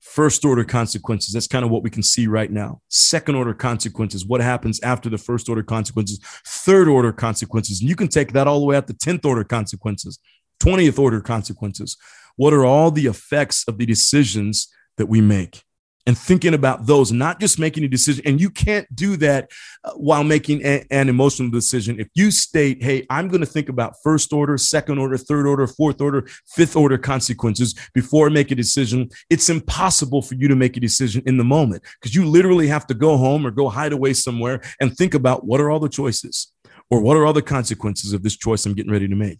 First 0.00 0.46
order 0.46 0.64
consequences. 0.64 1.34
That's 1.34 1.46
kind 1.46 1.64
of 1.64 1.70
what 1.70 1.82
we 1.82 1.90
can 1.90 2.02
see 2.02 2.26
right 2.26 2.50
now. 2.50 2.80
Second 2.88 3.34
order 3.34 3.52
consequences. 3.52 4.24
What 4.24 4.40
happens 4.40 4.80
after 4.80 5.10
the 5.10 5.18
first 5.18 5.48
order 5.48 5.62
consequences? 5.62 6.18
Third 6.46 6.88
order 6.88 7.12
consequences. 7.12 7.80
And 7.80 7.88
you 7.88 7.94
can 7.94 8.08
take 8.08 8.32
that 8.32 8.46
all 8.46 8.60
the 8.60 8.66
way 8.66 8.76
out 8.76 8.86
to 8.86 8.94
10th 8.94 9.26
order 9.26 9.44
consequences, 9.44 10.18
20th 10.60 10.98
order 10.98 11.20
consequences. 11.20 11.98
What 12.36 12.54
are 12.54 12.64
all 12.64 12.90
the 12.90 13.06
effects 13.06 13.64
of 13.68 13.76
the 13.76 13.84
decisions 13.84 14.68
that 15.00 15.06
we 15.06 15.20
make 15.20 15.64
and 16.06 16.16
thinking 16.16 16.54
about 16.54 16.86
those, 16.86 17.12
not 17.12 17.40
just 17.40 17.58
making 17.58 17.84
a 17.84 17.88
decision. 17.88 18.22
And 18.26 18.40
you 18.40 18.50
can't 18.50 18.86
do 18.94 19.16
that 19.18 19.50
uh, 19.84 19.92
while 19.92 20.24
making 20.24 20.60
a, 20.64 20.84
an 20.90 21.08
emotional 21.08 21.50
decision. 21.50 22.00
If 22.00 22.08
you 22.14 22.30
state, 22.30 22.82
hey, 22.82 23.06
I'm 23.10 23.28
going 23.28 23.40
to 23.40 23.46
think 23.46 23.68
about 23.68 23.94
first 24.02 24.32
order, 24.32 24.56
second 24.56 24.98
order, 24.98 25.16
third 25.16 25.46
order, 25.46 25.66
fourth 25.66 26.00
order, 26.00 26.26
fifth 26.46 26.74
order 26.74 26.98
consequences 26.98 27.74
before 27.94 28.26
I 28.26 28.30
make 28.30 28.50
a 28.50 28.54
decision, 28.54 29.10
it's 29.28 29.50
impossible 29.50 30.22
for 30.22 30.34
you 30.34 30.48
to 30.48 30.56
make 30.56 30.76
a 30.76 30.80
decision 30.80 31.22
in 31.26 31.36
the 31.36 31.44
moment 31.44 31.84
because 32.00 32.14
you 32.14 32.24
literally 32.26 32.68
have 32.68 32.86
to 32.88 32.94
go 32.94 33.16
home 33.16 33.46
or 33.46 33.50
go 33.50 33.68
hide 33.68 33.92
away 33.92 34.12
somewhere 34.12 34.62
and 34.80 34.96
think 34.96 35.14
about 35.14 35.46
what 35.46 35.60
are 35.60 35.70
all 35.70 35.80
the 35.80 35.88
choices. 35.88 36.52
Or 36.92 37.00
what 37.00 37.16
are 37.16 37.24
all 37.24 37.32
the 37.32 37.40
consequences 37.40 38.12
of 38.12 38.24
this 38.24 38.36
choice 38.36 38.66
I'm 38.66 38.74
getting 38.74 38.90
ready 38.90 39.06
to 39.06 39.14
make? 39.14 39.38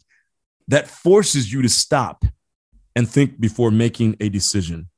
That 0.69 0.87
forces 0.87 1.53
you 1.53 1.63
to 1.63 1.69
stop 1.69 2.25
and 2.95 3.09
think 3.09 3.41
before 3.41 3.73
making 3.73 4.17
a 4.21 4.29
decision. 4.29 4.89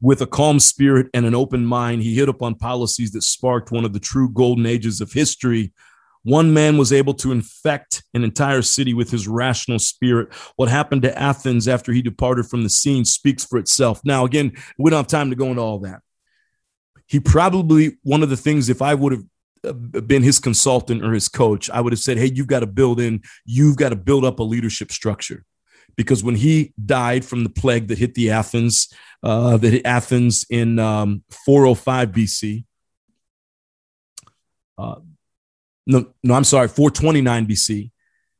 With 0.00 0.20
a 0.20 0.26
calm 0.26 0.60
spirit 0.60 1.08
and 1.14 1.24
an 1.24 1.34
open 1.34 1.64
mind, 1.64 2.02
he 2.02 2.14
hit 2.14 2.28
upon 2.28 2.56
policies 2.56 3.12
that 3.12 3.22
sparked 3.22 3.70
one 3.70 3.84
of 3.84 3.94
the 3.94 4.00
true 4.00 4.30
golden 4.30 4.66
ages 4.66 5.00
of 5.00 5.12
history. 5.12 5.72
One 6.22 6.52
man 6.52 6.76
was 6.76 6.92
able 6.92 7.14
to 7.14 7.32
infect 7.32 8.02
an 8.12 8.22
entire 8.22 8.60
city 8.60 8.92
with 8.92 9.10
his 9.10 9.26
rational 9.26 9.78
spirit. 9.78 10.34
What 10.56 10.68
happened 10.68 11.02
to 11.02 11.18
Athens 11.18 11.66
after 11.66 11.92
he 11.92 12.02
departed 12.02 12.46
from 12.46 12.62
the 12.62 12.68
scene 12.68 13.04
speaks 13.04 13.44
for 13.44 13.58
itself. 13.58 14.00
Now, 14.04 14.26
again, 14.26 14.52
we 14.78 14.90
don't 14.90 14.98
have 14.98 15.06
time 15.06 15.30
to 15.30 15.36
go 15.36 15.46
into 15.46 15.62
all 15.62 15.78
that. 15.78 16.00
He 17.06 17.20
probably, 17.20 17.96
one 18.02 18.22
of 18.22 18.28
the 18.28 18.36
things, 18.36 18.68
if 18.68 18.82
I 18.82 18.94
would 18.94 19.12
have 19.12 19.24
uh, 19.64 20.00
been 20.00 20.24
his 20.24 20.40
consultant 20.40 21.04
or 21.04 21.12
his 21.12 21.28
coach, 21.28 21.70
I 21.70 21.80
would 21.80 21.92
have 21.92 22.00
said, 22.00 22.18
Hey, 22.18 22.32
you've 22.34 22.48
got 22.48 22.60
to 22.60 22.66
build 22.66 23.00
in, 23.00 23.22
you've 23.46 23.76
got 23.76 23.90
to 23.90 23.96
build 23.96 24.24
up 24.24 24.40
a 24.40 24.42
leadership 24.42 24.90
structure 24.92 25.44
because 25.96 26.22
when 26.22 26.36
he 26.36 26.72
died 26.84 27.24
from 27.24 27.42
the 27.42 27.50
plague 27.50 27.88
that 27.88 27.98
hit 27.98 28.14
the 28.14 28.30
Athens, 28.30 28.92
uh, 29.22 29.56
that 29.56 29.72
hit 29.72 29.86
Athens 29.86 30.46
in 30.50 30.78
um, 30.78 31.24
405 31.30 32.12
BC. 32.12 32.64
Uh, 34.78 34.96
no, 35.86 36.12
no, 36.22 36.34
I'm 36.34 36.44
sorry, 36.44 36.68
429 36.68 37.46
BC. 37.46 37.90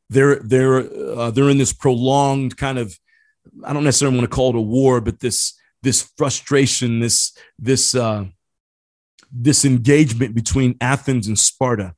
They're 0.09 0.37
they're 0.37 0.79
uh, 0.79 1.31
they're 1.31 1.51
in 1.51 1.59
this 1.59 1.73
prolonged 1.73 2.57
kind 2.57 2.79
of, 2.79 2.97
I 3.65 3.73
don't 3.73 3.85
necessarily 3.85 4.17
want 4.17 4.31
to 4.31 4.35
call 4.35 4.51
it 4.51 4.57
a 4.57 4.61
war, 4.61 5.01
but 5.01 5.21
this 5.21 5.59
this 5.83 6.03
frustration, 6.17 7.01
this 7.01 7.37
this 7.59 7.95
uh, 7.95 8.27
this 9.33 9.65
engagement 9.65 10.35
between 10.35 10.77
Athens 10.81 11.27
and 11.27 11.39
Sparta, 11.39 11.95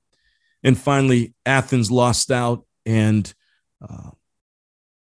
and 0.62 0.78
finally 0.78 1.34
Athens 1.44 1.90
lost 1.90 2.30
out 2.30 2.64
and 2.86 3.32
uh, 3.86 4.10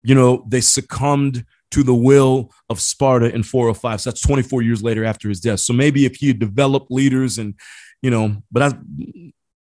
you 0.06 0.14
know, 0.14 0.44
they 0.46 0.60
succumbed 0.60 1.44
to 1.72 1.82
the 1.82 1.94
will 1.94 2.52
of 2.70 2.80
Sparta 2.80 3.34
in 3.34 3.42
405. 3.42 4.00
So 4.00 4.10
that's 4.10 4.20
24 4.20 4.62
years 4.62 4.80
later 4.80 5.04
after 5.04 5.28
his 5.28 5.40
death. 5.40 5.58
So 5.58 5.72
maybe 5.72 6.04
if 6.04 6.16
he 6.16 6.28
had 6.28 6.38
developed 6.38 6.92
leaders 6.92 7.38
and, 7.38 7.54
you 8.02 8.10
know, 8.10 8.36
but 8.52 8.60
that's, 8.60 8.75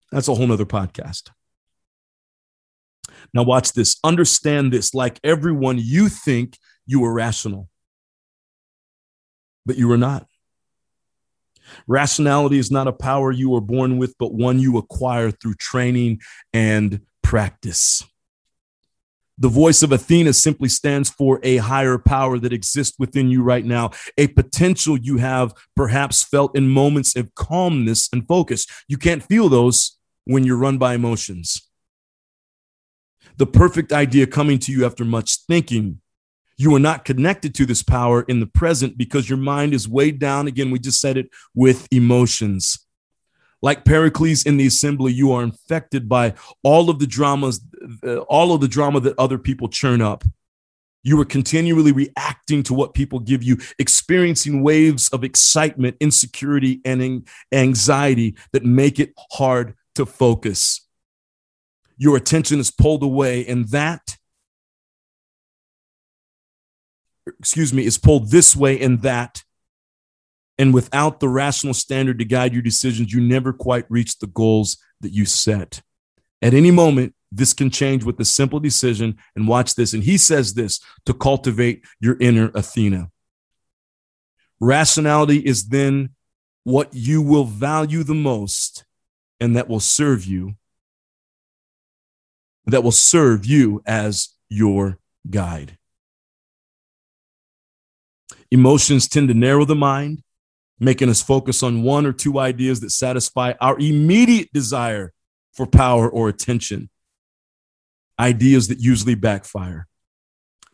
that's 0.09 0.27
a 0.29 0.33
whole 0.33 0.47
nother 0.47 0.65
podcast. 0.65 1.31
Now, 3.33 3.43
watch 3.43 3.73
this. 3.73 3.97
Understand 4.05 4.71
this. 4.71 4.93
Like 4.93 5.19
everyone, 5.21 5.79
you 5.79 6.07
think 6.07 6.57
you 6.85 7.03
are 7.03 7.13
rational, 7.13 7.69
but 9.65 9.77
you 9.77 9.91
are 9.91 9.97
not. 9.97 10.27
Rationality 11.87 12.57
is 12.57 12.71
not 12.71 12.87
a 12.87 12.93
power 12.93 13.33
you 13.33 13.53
are 13.55 13.61
born 13.61 13.97
with, 13.97 14.15
but 14.17 14.33
one 14.33 14.59
you 14.59 14.77
acquire 14.77 15.29
through 15.29 15.55
training 15.55 16.21
and 16.53 17.01
practice. 17.21 18.03
The 19.37 19.49
voice 19.49 19.81
of 19.81 19.91
Athena 19.91 20.33
simply 20.33 20.69
stands 20.69 21.09
for 21.09 21.39
a 21.41 21.57
higher 21.57 21.97
power 21.97 22.37
that 22.39 22.53
exists 22.53 22.97
within 22.99 23.29
you 23.29 23.41
right 23.41 23.65
now, 23.65 23.91
a 24.17 24.27
potential 24.27 24.97
you 24.97 25.17
have 25.17 25.53
perhaps 25.75 26.23
felt 26.23 26.55
in 26.55 26.69
moments 26.69 27.15
of 27.15 27.33
calmness 27.33 28.07
and 28.13 28.27
focus. 28.27 28.67
You 28.87 28.97
can't 28.97 29.23
feel 29.23 29.49
those 29.49 29.97
when 30.25 30.43
you're 30.43 30.57
run 30.57 30.77
by 30.77 30.93
emotions. 30.93 31.67
The 33.37 33.47
perfect 33.47 33.91
idea 33.91 34.27
coming 34.27 34.59
to 34.59 34.71
you 34.71 34.85
after 34.85 35.05
much 35.05 35.37
thinking. 35.47 36.01
You 36.57 36.75
are 36.75 36.79
not 36.79 37.05
connected 37.05 37.55
to 37.55 37.65
this 37.65 37.81
power 37.81 38.21
in 38.23 38.39
the 38.39 38.45
present 38.45 38.95
because 38.97 39.27
your 39.27 39.39
mind 39.39 39.73
is 39.73 39.87
weighed 39.87 40.19
down. 40.19 40.47
Again, 40.47 40.69
we 40.69 40.77
just 40.77 41.01
said 41.01 41.17
it 41.17 41.29
with 41.55 41.87
emotions. 41.91 42.77
Like 43.61 43.85
Pericles 43.85 44.43
in 44.43 44.57
the 44.57 44.65
assembly, 44.65 45.13
you 45.13 45.31
are 45.31 45.43
infected 45.43 46.09
by 46.09 46.33
all 46.63 46.89
of 46.89 46.99
the 46.99 47.07
dramas, 47.07 47.61
uh, 48.03 48.17
all 48.21 48.53
of 48.53 48.61
the 48.61 48.67
drama 48.67 48.99
that 49.01 49.17
other 49.19 49.37
people 49.37 49.67
churn 49.67 50.01
up. 50.01 50.23
You 51.03 51.19
are 51.19 51.25
continually 51.25 51.91
reacting 51.91 52.63
to 52.63 52.73
what 52.73 52.93
people 52.93 53.19
give 53.19 53.41
you, 53.41 53.57
experiencing 53.79 54.61
waves 54.61 55.09
of 55.09 55.23
excitement, 55.23 55.97
insecurity, 55.99 56.79
and 56.85 57.27
anxiety 57.51 58.35
that 58.51 58.63
make 58.63 58.99
it 58.99 59.13
hard 59.31 59.75
to 59.95 60.05
focus. 60.05 60.87
Your 61.97 62.17
attention 62.17 62.59
is 62.59 62.71
pulled 62.71 63.03
away, 63.03 63.45
and 63.45 63.67
that, 63.69 64.17
excuse 67.39 67.73
me, 67.73 67.85
is 67.85 67.97
pulled 67.97 68.29
this 68.29 68.55
way 68.55 68.79
and 68.79 69.01
that 69.01 69.43
and 70.57 70.73
without 70.73 71.19
the 71.19 71.29
rational 71.29 71.73
standard 71.73 72.19
to 72.19 72.25
guide 72.25 72.53
your 72.53 72.61
decisions, 72.61 73.13
you 73.13 73.21
never 73.21 73.53
quite 73.53 73.85
reach 73.89 74.19
the 74.19 74.27
goals 74.27 74.77
that 75.01 75.13
you 75.13 75.25
set. 75.25 75.81
At 76.41 76.53
any 76.53 76.71
moment, 76.71 77.15
this 77.31 77.53
can 77.53 77.69
change 77.69 78.03
with 78.03 78.19
a 78.19 78.25
simple 78.25 78.59
decision. 78.59 79.17
And 79.35 79.47
watch 79.47 79.75
this. 79.75 79.93
And 79.93 80.03
he 80.03 80.17
says 80.17 80.53
this 80.53 80.79
to 81.05 81.13
cultivate 81.13 81.83
your 81.99 82.17
inner 82.19 82.51
Athena. 82.53 83.09
Rationality 84.59 85.37
is 85.37 85.69
then 85.69 86.09
what 86.63 86.93
you 86.93 87.21
will 87.21 87.45
value 87.45 88.03
the 88.03 88.13
most 88.13 88.85
and 89.39 89.55
that 89.55 89.67
will 89.67 89.79
serve 89.79 90.25
you, 90.25 90.55
that 92.65 92.83
will 92.83 92.91
serve 92.91 93.45
you 93.45 93.81
as 93.87 94.29
your 94.49 94.99
guide. 95.27 95.77
Emotions 98.51 99.07
tend 99.07 99.29
to 99.29 99.33
narrow 99.33 99.65
the 99.65 99.75
mind 99.75 100.21
making 100.81 101.09
us 101.09 101.21
focus 101.21 101.61
on 101.61 101.83
one 101.83 102.07
or 102.07 102.11
two 102.11 102.39
ideas 102.39 102.79
that 102.81 102.89
satisfy 102.89 103.53
our 103.61 103.77
immediate 103.79 104.51
desire 104.51 105.13
for 105.53 105.67
power 105.67 106.09
or 106.09 106.27
attention, 106.27 106.89
ideas 108.19 108.67
that 108.67 108.79
usually 108.79 109.13
backfire. 109.13 109.87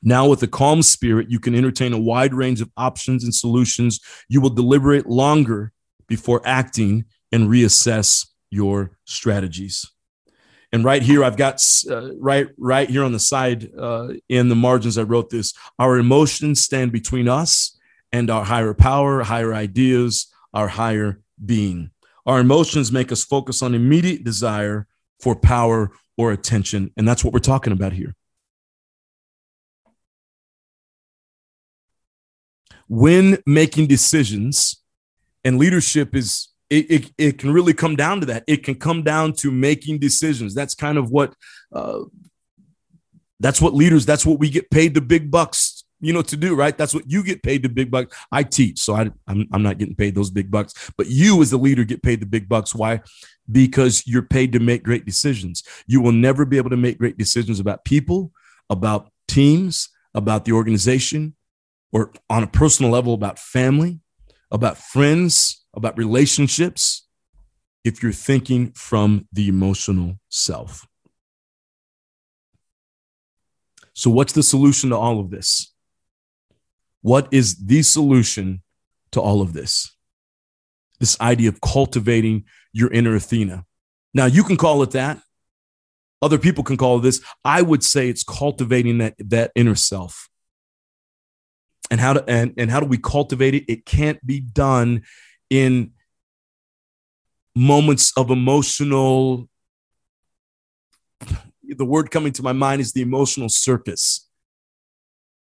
Now, 0.01 0.29
with 0.29 0.41
a 0.43 0.47
calm 0.47 0.81
spirit, 0.81 1.29
you 1.29 1.39
can 1.39 1.53
entertain 1.53 1.91
a 1.91 1.99
wide 1.99 2.33
range 2.33 2.61
of 2.61 2.71
options 2.77 3.25
and 3.25 3.35
solutions. 3.35 3.99
You 4.29 4.39
will 4.39 4.49
deliberate 4.49 5.07
longer 5.07 5.73
before 6.07 6.41
acting 6.45 7.03
and 7.33 7.49
reassess 7.49 8.27
your 8.49 8.91
strategies. 9.03 9.85
And 10.71 10.85
right 10.85 11.01
here, 11.01 11.23
I've 11.23 11.37
got 11.37 11.61
uh, 11.89 12.15
right 12.15 12.47
right 12.57 12.89
here 12.89 13.03
on 13.03 13.11
the 13.11 13.19
side 13.19 13.69
uh, 13.77 14.09
in 14.29 14.47
the 14.47 14.55
margins. 14.55 14.97
I 14.97 15.03
wrote 15.03 15.29
this: 15.29 15.53
Our 15.79 15.97
emotions 15.97 16.61
stand 16.61 16.91
between 16.91 17.27
us 17.27 17.76
and 18.11 18.29
our 18.29 18.45
higher 18.45 18.73
power, 18.73 19.23
higher 19.23 19.53
ideas, 19.53 20.27
our 20.53 20.67
higher 20.67 21.21
being. 21.43 21.91
Our 22.25 22.39
emotions 22.39 22.91
make 22.91 23.11
us 23.11 23.23
focus 23.23 23.61
on 23.61 23.75
immediate 23.75 24.23
desire 24.23 24.87
for 25.19 25.35
power 25.35 25.91
or 26.17 26.31
attention. 26.31 26.91
And 26.97 27.07
that's 27.07 27.23
what 27.23 27.33
we're 27.33 27.39
talking 27.39 27.73
about 27.73 27.93
here. 27.93 28.15
When 32.89 33.37
making 33.45 33.87
decisions, 33.87 34.81
and 35.43 35.57
leadership 35.57 36.13
is, 36.15 36.49
it, 36.69 36.91
it, 36.91 37.11
it, 37.17 37.37
can 37.37 37.53
really 37.53 37.73
come 37.73 37.95
down 37.95 38.19
to 38.19 38.25
that. 38.25 38.43
It 38.47 38.63
can 38.63 38.75
come 38.75 39.03
down 39.03 39.31
to 39.35 39.51
making 39.51 39.99
decisions. 39.99 40.53
That's 40.53 40.75
kind 40.75 40.97
of 40.97 41.09
what, 41.09 41.33
uh, 41.71 42.01
that's 43.39 43.61
what 43.61 43.73
leaders, 43.73 44.05
that's 44.05 44.25
what 44.25 44.39
we 44.39 44.49
get 44.49 44.69
paid 44.69 44.93
the 44.93 45.01
big 45.01 45.31
bucks 45.31 45.76
you 45.99 46.13
know, 46.13 46.21
to 46.21 46.37
do, 46.37 46.55
right? 46.55 46.77
That's 46.77 46.93
what 46.93 47.09
you 47.09 47.23
get 47.23 47.43
paid 47.43 47.63
the 47.63 47.69
big 47.69 47.89
bucks. 47.89 48.15
I 48.31 48.43
teach, 48.43 48.79
so 48.79 48.95
I, 48.95 49.09
I'm, 49.27 49.47
I'm 49.51 49.63
not 49.63 49.77
getting 49.77 49.95
paid 49.95 50.15
those 50.15 50.29
big 50.29 50.51
bucks, 50.51 50.91
but 50.97 51.07
you 51.07 51.41
as 51.41 51.49
the 51.49 51.57
leader 51.57 51.83
get 51.83 52.03
paid 52.03 52.19
the 52.19 52.25
big 52.25 52.47
bucks. 52.47 52.75
Why? 52.75 53.01
Because 53.51 54.03
you're 54.05 54.21
paid 54.21 54.53
to 54.53 54.59
make 54.59 54.83
great 54.83 55.05
decisions. 55.05 55.63
You 55.87 56.01
will 56.01 56.11
never 56.11 56.45
be 56.45 56.57
able 56.57 56.69
to 56.69 56.77
make 56.77 56.99
great 56.99 57.17
decisions 57.17 57.59
about 57.59 57.85
people, 57.85 58.31
about 58.69 59.09
teams, 59.27 59.89
about 60.13 60.45
the 60.45 60.51
organization, 60.51 61.35
or 61.91 62.11
on 62.29 62.43
a 62.43 62.47
personal 62.47 62.91
level 62.91 63.13
about 63.13 63.39
family, 63.39 63.99
about 64.51 64.77
friends, 64.77 65.65
about 65.73 65.97
relationships, 65.97 67.07
if 67.83 68.03
you're 68.03 68.11
thinking 68.11 68.71
from 68.73 69.27
the 69.31 69.47
emotional 69.47 70.19
self. 70.29 70.85
So, 73.93 74.11
what's 74.11 74.33
the 74.33 74.43
solution 74.43 74.91
to 74.91 74.97
all 74.97 75.19
of 75.19 75.31
this? 75.31 75.73
What 77.07 77.29
is 77.31 77.55
the 77.67 77.83
solution 77.83 78.63
to 79.13 79.21
all 79.21 79.41
of 79.41 79.53
this? 79.53 79.95
This 80.99 81.17
idea 81.21 81.47
of 81.47 81.61
cultivating 81.61 82.43
your 82.73 82.91
inner 82.91 83.15
Athena. 83.15 83.63
Now, 84.13 84.25
you 84.25 84.43
can 84.43 84.57
call 84.57 84.83
it 84.83 84.91
that. 84.91 85.21
Other 86.21 86.37
people 86.37 86.65
can 86.65 86.75
call 86.75 86.97
it 86.97 87.03
this. 87.03 87.21
I 87.45 87.61
would 87.61 87.81
say 87.81 88.09
it's 88.09 88.25
cultivating 88.25 88.97
that, 88.97 89.15
that 89.19 89.53
inner 89.55 89.75
self. 89.75 90.27
And 91.89 92.01
how 92.01 92.11
to 92.11 92.25
and, 92.27 92.53
and 92.57 92.69
how 92.69 92.81
do 92.81 92.85
we 92.87 92.97
cultivate 92.97 93.55
it? 93.55 93.63
It 93.69 93.85
can't 93.85 94.19
be 94.27 94.41
done 94.41 95.03
in 95.49 95.93
moments 97.55 98.11
of 98.17 98.31
emotional 98.31 99.47
the 101.63 101.85
word 101.85 102.11
coming 102.11 102.33
to 102.33 102.43
my 102.43 102.51
mind 102.51 102.81
is 102.81 102.91
the 102.91 103.01
emotional 103.01 103.47
circus. 103.47 104.27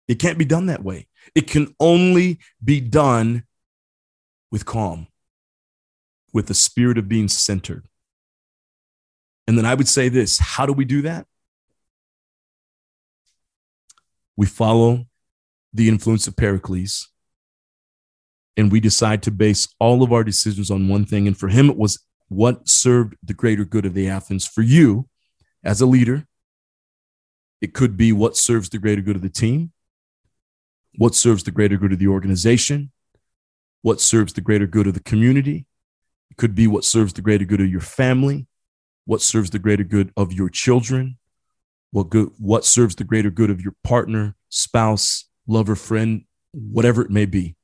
It 0.06 0.16
can't 0.18 0.36
be 0.36 0.44
done 0.44 0.66
that 0.66 0.84
way. 0.84 1.08
It 1.34 1.46
can 1.46 1.74
only 1.80 2.38
be 2.62 2.80
done 2.80 3.44
with 4.50 4.64
calm, 4.64 5.08
with 6.32 6.46
the 6.46 6.54
spirit 6.54 6.98
of 6.98 7.08
being 7.08 7.28
centered. 7.28 7.86
And 9.46 9.56
then 9.56 9.66
I 9.66 9.74
would 9.74 9.88
say 9.88 10.08
this 10.08 10.38
how 10.38 10.66
do 10.66 10.72
we 10.72 10.84
do 10.84 11.02
that? 11.02 11.26
We 14.36 14.46
follow 14.46 15.06
the 15.72 15.88
influence 15.88 16.26
of 16.26 16.36
Pericles 16.36 17.08
and 18.56 18.72
we 18.72 18.80
decide 18.80 19.22
to 19.22 19.30
base 19.30 19.68
all 19.78 20.02
of 20.02 20.12
our 20.12 20.24
decisions 20.24 20.70
on 20.70 20.88
one 20.88 21.04
thing. 21.04 21.26
And 21.26 21.36
for 21.36 21.48
him, 21.48 21.68
it 21.68 21.76
was 21.76 22.04
what 22.28 22.68
served 22.68 23.16
the 23.22 23.34
greater 23.34 23.64
good 23.64 23.86
of 23.86 23.94
the 23.94 24.08
Athens. 24.08 24.46
For 24.46 24.62
you, 24.62 25.08
as 25.62 25.80
a 25.80 25.86
leader, 25.86 26.26
it 27.60 27.74
could 27.74 27.96
be 27.96 28.12
what 28.12 28.36
serves 28.36 28.68
the 28.68 28.78
greater 28.78 29.02
good 29.02 29.16
of 29.16 29.22
the 29.22 29.28
team, 29.28 29.72
what 30.96 31.14
serves 31.14 31.42
the 31.44 31.50
greater 31.50 31.76
good 31.76 31.92
of 31.92 31.98
the 31.98 32.08
organization, 32.08 32.90
what 33.82 34.00
serves 34.00 34.32
the 34.32 34.40
greater 34.40 34.66
good 34.66 34.86
of 34.86 34.94
the 34.94 35.00
community. 35.00 35.66
It 36.30 36.36
could 36.36 36.54
be 36.54 36.66
what 36.66 36.84
serves 36.84 37.12
the 37.12 37.22
greater 37.22 37.44
good 37.44 37.60
of 37.60 37.68
your 37.68 37.80
family, 37.80 38.46
what 39.04 39.22
serves 39.22 39.50
the 39.50 39.58
greater 39.58 39.84
good 39.84 40.12
of 40.16 40.32
your 40.32 40.48
children, 40.48 41.18
what 41.90 42.10
good 42.10 42.30
what 42.38 42.64
serves 42.64 42.96
the 42.96 43.04
greater 43.04 43.30
good 43.30 43.50
of 43.50 43.60
your 43.60 43.74
partner, 43.84 44.34
spouse, 44.48 45.26
lover, 45.46 45.76
friend, 45.76 46.24
whatever 46.52 47.02
it 47.02 47.10
may 47.10 47.26
be. 47.26 47.54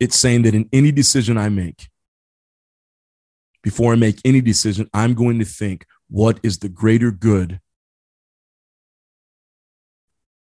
It's 0.00 0.16
saying 0.16 0.42
that 0.42 0.54
in 0.54 0.68
any 0.72 0.92
decision 0.92 1.36
I 1.36 1.48
make, 1.48 1.88
before 3.62 3.92
I 3.92 3.96
make 3.96 4.20
any 4.24 4.40
decision, 4.40 4.88
I'm 4.94 5.14
going 5.14 5.38
to 5.40 5.44
think 5.44 5.86
what 6.08 6.38
is 6.42 6.58
the 6.58 6.68
greater 6.68 7.10
good 7.10 7.60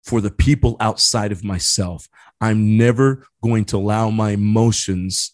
for 0.03 0.21
the 0.21 0.31
people 0.31 0.77
outside 0.79 1.31
of 1.31 1.43
myself. 1.43 2.07
I'm 2.39 2.77
never 2.77 3.25
going 3.43 3.65
to 3.65 3.77
allow 3.77 4.09
my 4.09 4.31
emotions 4.31 5.31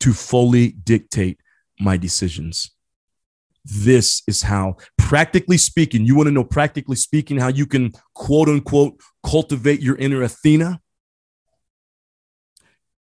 to 0.00 0.12
fully 0.12 0.72
dictate 0.72 1.40
my 1.78 1.96
decisions. 1.96 2.70
This 3.64 4.22
is 4.26 4.42
how, 4.42 4.76
practically 4.96 5.58
speaking, 5.58 6.06
you 6.06 6.16
want 6.16 6.28
to 6.28 6.32
know, 6.32 6.44
practically 6.44 6.96
speaking, 6.96 7.38
how 7.38 7.48
you 7.48 7.66
can 7.66 7.92
quote 8.14 8.48
unquote 8.48 9.00
cultivate 9.22 9.80
your 9.80 9.96
inner 9.96 10.22
Athena? 10.22 10.80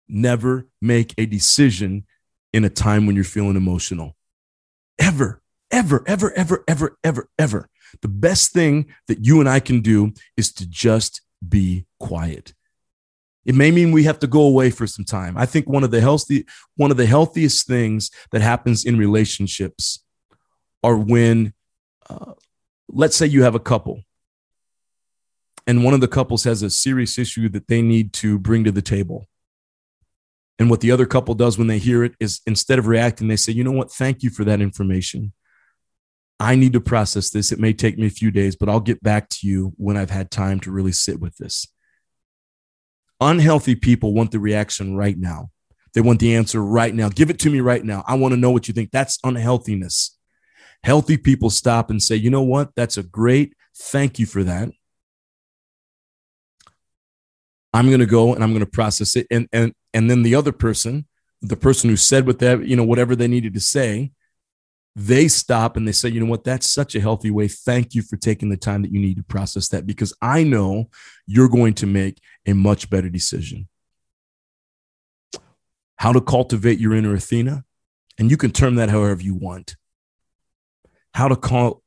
Never 0.08 0.68
make 0.82 1.14
a 1.18 1.26
decision 1.26 2.06
in 2.54 2.64
a 2.64 2.70
time 2.70 3.06
when 3.06 3.16
you're 3.16 3.26
feeling 3.26 3.58
emotional. 3.58 4.16
Ever, 4.98 5.42
ever, 5.72 6.04
ever, 6.08 6.34
ever, 6.38 6.64
ever, 6.68 6.98
ever, 7.04 7.30
ever. 7.38 7.70
The 8.02 8.08
best 8.08 8.52
thing 8.52 8.88
that 9.08 9.26
you 9.26 9.40
and 9.40 9.50
I 9.50 9.60
can 9.60 9.82
do 9.82 10.14
is 10.38 10.52
to 10.54 10.68
just 10.68 11.22
be 11.48 11.86
quiet. 12.00 12.54
It 13.46 13.56
may 13.56 13.70
mean 13.70 13.92
we 13.92 14.04
have 14.04 14.20
to 14.20 14.28
go 14.28 14.42
away 14.42 14.72
for 14.72 14.88
some 14.88 15.06
time. 15.06 15.38
I 15.38 15.46
think 15.46 15.70
one 15.70 15.84
of 15.84 15.92
the 15.92 16.02
healthy 16.02 16.46
one 16.76 16.92
of 16.92 16.98
the 16.98 17.06
healthiest 17.06 17.68
things 17.68 18.10
that 18.32 18.42
happens 18.42 18.86
in 18.86 18.98
relationships 18.98 20.04
are 20.84 20.98
when 20.98 21.54
uh, 22.10 22.34
let's 22.88 23.16
say 23.16 23.28
you 23.28 23.44
have 23.44 23.56
a 23.56 23.60
couple 23.60 24.02
and 25.68 25.84
one 25.84 25.94
of 25.94 26.02
the 26.02 26.08
couples 26.08 26.44
has 26.44 26.62
a 26.62 26.70
serious 26.70 27.18
issue 27.18 27.50
that 27.50 27.68
they 27.68 27.82
need 27.82 28.14
to 28.14 28.38
bring 28.38 28.64
to 28.64 28.72
the 28.72 28.82
table. 28.82 29.28
And 30.60 30.70
what 30.70 30.82
the 30.82 30.92
other 30.92 31.06
couple 31.06 31.34
does 31.34 31.58
when 31.58 31.68
they 31.68 31.80
hear 31.80 32.04
it 32.04 32.14
is 32.20 32.42
instead 32.46 32.80
of 32.80 32.88
reacting, 32.88 33.28
they 33.28 33.36
say, 33.36 33.52
you 33.52 33.64
know 33.64 33.72
what? 33.72 33.92
Thank 33.92 34.24
you 34.24 34.30
for 34.30 34.44
that 34.46 34.62
information. 34.62 35.34
I 36.40 36.56
need 36.56 36.74
to 36.74 36.82
process 36.82 37.30
this. 37.30 37.52
It 37.52 37.60
may 37.60 37.74
take 37.74 37.98
me 37.98 38.08
a 38.08 38.12
few 38.12 38.30
days, 38.30 38.56
but 38.56 38.68
I'll 38.68 38.82
get 38.82 39.02
back 39.02 39.30
to 39.30 39.48
you 39.48 39.74
when 39.78 39.96
I've 39.96 40.10
had 40.10 40.32
time 40.32 40.60
to 40.62 40.72
really 40.72 40.92
sit 40.92 41.20
with 41.20 41.38
this. 41.38 41.68
Unhealthy 43.22 43.76
people 43.76 44.14
want 44.14 44.32
the 44.32 44.40
reaction 44.40 44.98
right 44.98 45.18
now. 45.18 45.50
They 45.94 46.02
want 46.02 46.20
the 46.20 46.36
answer 46.36 46.62
right 46.62 46.94
now. 46.94 47.08
Give 47.08 47.30
it 47.30 47.40
to 47.40 47.50
me 47.50 47.62
right 47.62 47.84
now. 47.84 48.04
I 48.06 48.16
want 48.16 48.34
to 48.34 48.40
know 48.40 48.52
what 48.52 48.68
you 48.68 48.74
think. 48.74 48.92
That's 48.92 49.18
unhealthiness. 49.24 50.18
Healthy 50.84 51.18
people 51.18 51.50
stop 51.50 51.90
and 51.90 52.04
say, 52.04 52.18
you 52.18 52.30
know 52.30 52.44
what? 52.44 52.72
That's 52.76 52.98
a 52.98 53.04
great 53.04 53.54
thank 53.78 54.20
you 54.20 54.26
for 54.26 54.44
that. 54.44 54.70
I'm 57.74 57.88
going 57.88 58.00
to 58.00 58.06
go 58.06 58.34
and 58.34 58.44
I'm 58.44 58.52
going 58.52 58.60
to 58.60 58.66
process 58.66 59.16
it. 59.16 59.28
And, 59.32 59.48
and, 59.52 59.74
and 59.94 60.10
then 60.10 60.24
the 60.24 60.36
other 60.36 60.52
person, 60.52 61.08
the 61.42 61.58
person 61.58 61.90
who 61.90 61.98
said 61.98 62.28
what 62.28 62.40
that, 62.40 62.66
you 62.66 62.76
know, 62.76 62.84
whatever 62.84 63.16
they 63.16 63.28
needed 63.28 63.54
to 63.54 63.60
say, 63.60 64.12
they 64.96 65.28
stop 65.28 65.76
and 65.76 65.88
they 65.88 65.92
say, 65.92 66.10
you 66.10 66.22
know 66.22 66.30
what, 66.30 66.46
that's 66.46 66.70
such 66.70 66.96
a 66.96 67.02
healthy 67.02 67.30
way. 67.30 67.50
Thank 67.50 67.96
you 67.96 68.02
for 68.02 68.16
taking 68.16 68.50
the 68.50 68.58
time 68.58 68.82
that 68.82 68.92
you 68.92 69.00
need 69.00 69.18
to 69.18 69.24
process 69.24 69.68
that 69.70 69.86
because 69.86 70.14
I 70.22 70.44
know 70.44 70.90
you're 71.28 71.50
going 71.50 71.74
to 71.76 71.86
make 71.86 72.22
a 72.46 72.54
much 72.54 72.90
better 72.90 73.10
decision. 73.10 73.68
How 75.98 76.14
to 76.14 76.22
cultivate 76.22 76.80
your 76.80 76.94
inner 76.94 77.14
Athena, 77.14 77.66
and 78.18 78.32
you 78.32 78.38
can 78.38 78.52
term 78.52 78.76
that 78.76 78.90
however 78.90 79.22
you 79.22 79.36
want. 79.36 79.76
How 81.14 81.28
to 81.28 81.36
call 81.36 81.82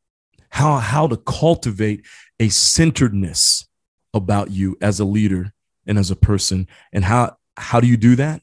how 0.51 0.77
how 0.79 1.07
to 1.07 1.17
cultivate 1.17 2.05
a 2.41 2.49
centeredness 2.49 3.69
about 4.15 4.51
you 4.51 4.77
as 4.81 4.99
a 5.01 5.05
leader 5.05 5.53
and 5.87 5.99
as 5.99 6.11
a 6.11 6.17
person 6.17 6.67
and 6.93 7.05
how 7.05 7.37
how 7.57 7.81
do 7.81 7.87
you 7.87 7.97
do 7.97 8.17
that 8.17 8.43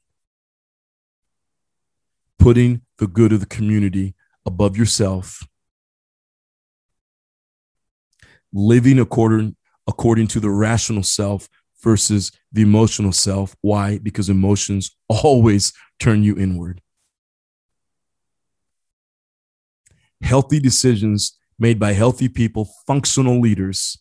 putting 2.38 2.82
the 2.97 3.08
good 3.08 3.34
of 3.34 3.39
the 3.39 3.45
community 3.45 4.14
above 4.45 4.77
yourself, 4.77 5.45
living 8.53 8.99
according, 8.99 9.55
according 9.88 10.27
to 10.27 10.39
the 10.39 10.49
rational 10.49 11.03
self 11.03 11.49
versus 11.84 12.31
the 12.51 12.62
emotional 12.62 13.12
self. 13.12 13.55
Why? 13.62 13.97
Because 13.99 14.29
emotions 14.29 14.95
always 15.08 15.73
turn 15.99 16.23
you 16.23 16.38
inward. 16.38 16.81
Healthy 20.21 20.60
decisions 20.60 21.38
made 21.60 21.79
by 21.79 21.93
healthy 21.93 22.27
people, 22.27 22.69
functional 22.88 23.39
leaders, 23.39 23.97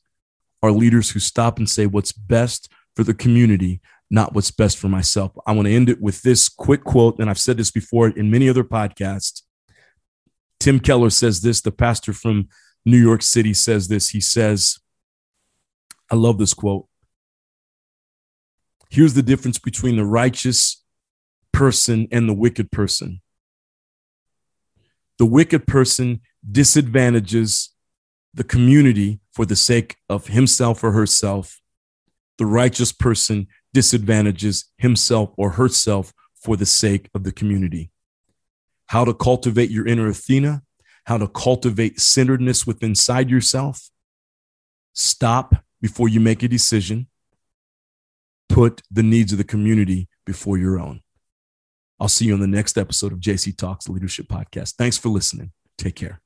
are 0.63 0.73
leaders 0.73 1.11
who 1.11 1.21
stop 1.21 1.59
and 1.59 1.69
say 1.69 1.87
what's 1.87 2.13
best 2.13 2.73
for 2.97 3.05
the 3.05 3.13
community, 3.13 3.81
not 4.11 4.35
what's 4.35 4.51
best 4.51 4.79
for 4.79 4.89
myself. 4.89 5.33
I 5.47 5.53
want 5.53 5.67
to 5.67 5.75
end 5.75 5.91
it 5.91 6.01
with 6.01 6.23
this 6.23 6.49
quick 6.49 6.85
quote, 6.85 7.19
and 7.19 7.29
I've 7.29 7.39
said 7.39 7.59
this 7.59 7.71
before 7.71 8.09
in 8.09 8.31
many 8.31 8.49
other 8.49 8.65
podcasts. 8.65 9.43
Tim 10.61 10.81
Keller 10.81 11.11
says 11.11 11.41
this, 11.41 11.61
the 11.61 11.73
pastor 11.73 12.13
from 12.13 12.49
New 12.85 12.99
York 12.99 13.23
City 13.23 13.55
says 13.55 13.89
this. 13.89 14.11
He 14.11 14.21
says, 14.21 14.79
I 16.11 16.17
love 16.17 16.39
this 16.39 16.55
quote. 16.55 16.87
Here's 18.91 19.15
the 19.15 19.23
difference 19.23 19.59
between 19.59 19.97
the 19.97 20.05
righteous 20.05 20.83
person 21.53 22.09
and 22.13 22.29
the 22.29 22.35
wicked 22.35 22.71
person. 22.71 23.21
The 25.19 25.27
wicked 25.27 25.67
person 25.67 26.21
disadvantages 26.49 27.71
the 28.35 28.45
community 28.45 29.21
for 29.33 29.47
the 29.47 29.57
sake 29.57 29.97
of 30.09 30.29
himself 30.29 30.85
or 30.85 30.93
herself. 30.93 31.61
The 32.39 32.47
righteous 32.47 32.93
person 32.93 33.47
disadvantages 33.73 34.67
himself 34.77 35.33
or 35.37 35.51
herself 35.51 36.13
for 36.35 36.57
the 36.57 36.67
sake 36.67 37.09
of 37.15 37.25
the 37.25 37.33
community 37.33 37.91
how 38.87 39.05
to 39.05 39.15
cultivate 39.15 39.71
your 39.71 39.87
inner 39.87 40.09
Athena, 40.09 40.63
how 41.07 41.19
to 41.19 41.29
cultivate 41.29 42.01
centeredness 42.01 42.67
within 42.67 42.91
inside 42.91 43.31
yourself. 43.31 43.91
Stop 44.93 45.57
before 45.81 46.09
you 46.09 46.21
make 46.21 46.43
a 46.43 46.49
decision. 46.49 47.09
Put 48.49 48.83
the 48.91 49.03
needs 49.03 49.33
of 49.33 49.39
the 49.39 49.45
community 49.45 50.09
before 50.25 50.59
your 50.59 50.79
own. 50.79 51.01
I'll 51.99 52.09
see 52.09 52.27
you 52.27 52.35
on 52.35 52.41
the 52.41 52.47
next 52.47 52.77
episode 52.77 53.13
of 53.13 53.21
JC 53.21 53.57
Talks 53.57 53.89
Leadership 53.89 54.27
Podcast. 54.29 54.75
Thanks 54.75 54.99
for 54.99 55.09
listening. 55.09 55.53
Take 55.79 55.97
care. 55.97 56.24